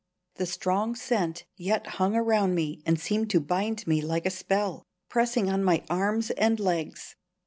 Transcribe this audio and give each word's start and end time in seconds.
The 0.37 0.47
strong 0.47 0.95
scent 0.95 1.45
yet 1.57 1.85
hung 1.85 2.15
around 2.15 2.55
me 2.55 2.81
and 2.87 2.99
seemed 2.99 3.29
to 3.29 3.39
bind 3.39 3.85
me 3.85 4.01
like 4.01 4.25
a 4.25 4.31
spell, 4.31 4.81
pressing 5.09 5.47
on 5.47 5.63
my 5.63 5.83
arms 5.91 6.31
and 6.31 6.59
logs. 6.59 7.15